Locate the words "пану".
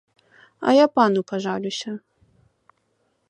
0.95-1.21